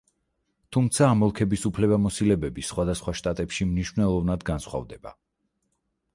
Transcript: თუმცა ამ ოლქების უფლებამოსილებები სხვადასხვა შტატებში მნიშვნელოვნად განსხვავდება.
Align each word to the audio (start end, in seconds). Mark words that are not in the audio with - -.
თუმცა 0.77 1.03
ამ 1.07 1.19
ოლქების 1.27 1.65
უფლებამოსილებები 1.71 2.65
სხვადასხვა 2.71 3.15
შტატებში 3.21 3.69
მნიშვნელოვნად 3.75 4.49
განსხვავდება. 4.51 5.17